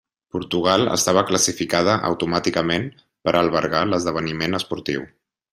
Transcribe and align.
Portugal 0.35 0.85
estava 0.93 1.23
classificada 1.31 1.93
automàticament 2.09 2.89
per 3.29 3.37
albergar 3.43 3.85
l'esdeveniment 3.93 4.63
esportiu. 4.65 5.09